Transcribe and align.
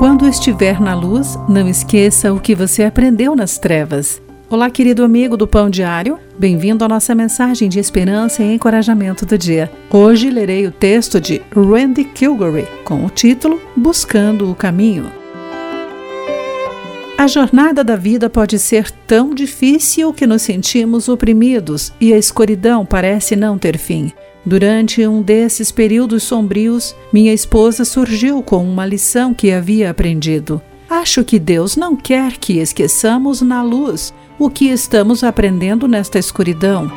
Quando 0.00 0.26
estiver 0.26 0.80
na 0.80 0.94
luz, 0.94 1.38
não 1.46 1.68
esqueça 1.68 2.32
o 2.32 2.40
que 2.40 2.54
você 2.54 2.84
aprendeu 2.84 3.36
nas 3.36 3.58
trevas. 3.58 4.18
Olá, 4.48 4.70
querido 4.70 5.04
amigo 5.04 5.36
do 5.36 5.46
Pão 5.46 5.68
Diário. 5.68 6.18
Bem-vindo 6.38 6.82
à 6.82 6.88
nossa 6.88 7.14
mensagem 7.14 7.68
de 7.68 7.78
esperança 7.78 8.42
e 8.42 8.54
encorajamento 8.54 9.26
do 9.26 9.36
dia. 9.36 9.70
Hoje 9.90 10.30
lerei 10.30 10.66
o 10.66 10.70
texto 10.70 11.20
de 11.20 11.42
Randy 11.54 12.04
Kilgory 12.04 12.66
com 12.82 13.04
o 13.04 13.10
título 13.10 13.60
Buscando 13.76 14.50
o 14.50 14.54
Caminho. 14.54 15.19
A 17.20 17.26
jornada 17.26 17.84
da 17.84 17.96
vida 17.96 18.30
pode 18.30 18.58
ser 18.58 18.90
tão 18.90 19.34
difícil 19.34 20.10
que 20.10 20.26
nos 20.26 20.40
sentimos 20.40 21.06
oprimidos 21.06 21.92
e 22.00 22.14
a 22.14 22.16
escuridão 22.16 22.86
parece 22.86 23.36
não 23.36 23.58
ter 23.58 23.76
fim. 23.76 24.10
Durante 24.42 25.06
um 25.06 25.20
desses 25.20 25.70
períodos 25.70 26.22
sombrios, 26.22 26.96
minha 27.12 27.34
esposa 27.34 27.84
surgiu 27.84 28.42
com 28.42 28.64
uma 28.64 28.86
lição 28.86 29.34
que 29.34 29.52
havia 29.52 29.90
aprendido. 29.90 30.62
Acho 30.88 31.22
que 31.22 31.38
Deus 31.38 31.76
não 31.76 31.94
quer 31.94 32.38
que 32.38 32.56
esqueçamos 32.56 33.42
na 33.42 33.62
luz 33.62 34.14
o 34.38 34.48
que 34.48 34.70
estamos 34.70 35.22
aprendendo 35.22 35.86
nesta 35.86 36.18
escuridão. 36.18 36.90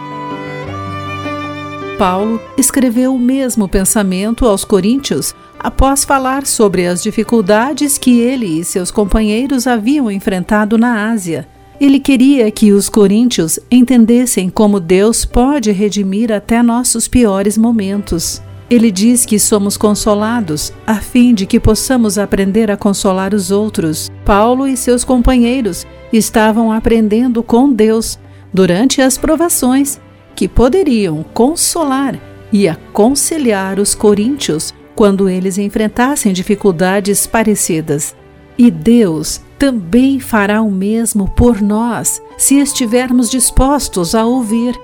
Paulo 1.98 2.42
escreveu 2.58 3.14
o 3.14 3.20
mesmo 3.20 3.68
pensamento 3.68 4.46
aos 4.46 4.64
Coríntios 4.64 5.36
após 5.64 6.04
falar 6.04 6.46
sobre 6.46 6.86
as 6.86 7.02
dificuldades 7.02 7.98
que 7.98 8.20
ele 8.20 8.60
e 8.60 8.64
seus 8.66 8.92
companheiros 8.92 9.66
haviam 9.66 10.12
enfrentado 10.12 10.78
na 10.78 11.10
Ásia. 11.10 11.48
Ele 11.80 12.00
queria 12.00 12.52
que 12.52 12.72
os 12.72 12.90
coríntios 12.90 13.58
entendessem 13.72 14.50
como 14.50 14.80
Deus 14.80 15.26
pode 15.26 15.72
redimir 15.72 16.32
até 16.32 16.62
nossos 16.62 17.08
piores 17.08 17.58
momentos. 17.58 18.42
Ele 18.70 18.92
diz 18.92 19.26
que 19.26 19.40
somos 19.40 19.78
consolados 19.78 20.74
a 20.86 20.96
fim 20.96 21.34
de 21.34 21.46
que 21.46 21.60
possamos 21.60 22.18
aprender 22.18 22.70
a 22.70 22.78
consolar 22.78 23.34
os 23.34 23.52
outros. 23.52 24.12
Paulo 24.26 24.68
e 24.68 24.76
seus 24.78 25.04
companheiros 25.04 25.86
estavam 26.12 26.72
aprendendo 26.72 27.42
com 27.42 27.72
Deus 27.72 28.20
durante 28.54 29.02
as 29.02 29.18
provações 29.18 30.00
que 30.36 30.48
poderiam 30.48 31.24
consolar 31.34 32.20
e 32.52 32.68
aconselhar 32.68 33.80
os 33.80 33.96
coríntios 33.96 34.74
quando 34.96 35.28
eles 35.28 35.58
enfrentassem 35.58 36.34
dificuldades 36.34 37.26
parecidas. 37.26 38.16
E 38.58 38.70
Deus 38.70 39.42
também 39.58 40.20
fará 40.20 40.62
o 40.62 40.70
mesmo 40.70 41.30
por 41.30 41.62
nós 41.62 42.22
se 42.38 42.60
estivermos 42.60 43.30
dispostos 43.30 44.14
a 44.14 44.26
ouvir. 44.26 44.80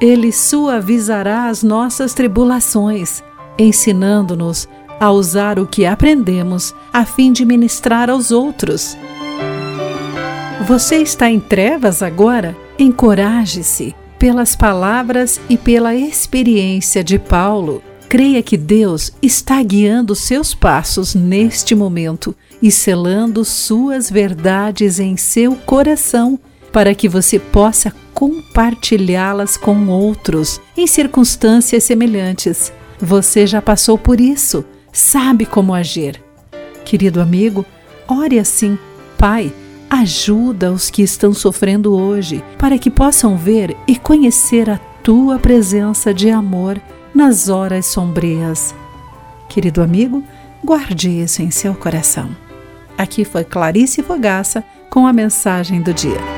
Ele 0.00 0.32
suavizará 0.32 1.46
as 1.48 1.62
nossas 1.62 2.12
tribulações, 2.12 3.22
ensinando-nos 3.58 4.68
a 5.00 5.10
usar 5.10 5.58
o 5.58 5.66
que 5.66 5.86
aprendemos 5.86 6.74
a 6.92 7.04
fim 7.04 7.32
de 7.32 7.44
ministrar 7.44 8.10
aos 8.10 8.30
outros. 8.30 8.96
Você 10.66 10.96
está 10.96 11.30
em 11.30 11.40
trevas 11.40 12.02
agora? 12.02 12.56
Encoraje-se 12.78 13.94
pelas 14.18 14.56
palavras 14.56 15.40
e 15.48 15.56
pela 15.56 15.94
experiência 15.94 17.04
de 17.04 17.18
Paulo. 17.18 17.82
Creia 18.14 18.44
que 18.44 18.56
Deus 18.56 19.10
está 19.20 19.60
guiando 19.60 20.14
seus 20.14 20.54
passos 20.54 21.16
neste 21.16 21.74
momento 21.74 22.32
e 22.62 22.70
selando 22.70 23.44
suas 23.44 24.08
verdades 24.08 25.00
em 25.00 25.16
seu 25.16 25.56
coração 25.56 26.38
para 26.72 26.94
que 26.94 27.08
você 27.08 27.40
possa 27.40 27.92
compartilhá-las 28.14 29.56
com 29.56 29.88
outros 29.88 30.60
em 30.76 30.86
circunstâncias 30.86 31.82
semelhantes. 31.82 32.72
Você 33.00 33.48
já 33.48 33.60
passou 33.60 33.98
por 33.98 34.20
isso, 34.20 34.64
sabe 34.92 35.44
como 35.44 35.74
agir. 35.74 36.22
Querido 36.84 37.20
amigo, 37.20 37.66
ore 38.06 38.38
assim: 38.38 38.78
Pai, 39.18 39.52
ajuda 39.90 40.70
os 40.70 40.88
que 40.88 41.02
estão 41.02 41.34
sofrendo 41.34 41.92
hoje, 41.92 42.44
para 42.58 42.78
que 42.78 42.92
possam 42.92 43.36
ver 43.36 43.76
e 43.88 43.96
conhecer 43.96 44.70
a 44.70 44.78
tua 45.02 45.36
presença 45.36 46.14
de 46.14 46.30
amor 46.30 46.80
nas 47.14 47.48
horas 47.48 47.86
sombrias. 47.86 48.74
Querido 49.48 49.82
amigo, 49.82 50.24
guarde 50.64 51.08
isso 51.08 51.42
em 51.42 51.50
seu 51.50 51.74
coração. 51.74 52.34
Aqui 52.98 53.24
foi 53.24 53.44
Clarice 53.44 54.02
Fogaça 54.02 54.64
com 54.90 55.06
a 55.06 55.12
mensagem 55.12 55.80
do 55.80 55.92
dia. 55.92 56.33